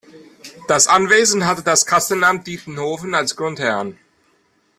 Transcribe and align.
Das 0.67 0.87
Anwesen 0.87 1.45
hatte 1.45 1.61
das 1.61 1.85
Kastenamt 1.85 2.47
Dietenhofen 2.47 3.13
als 3.13 3.35
Grundherrn. 3.35 3.99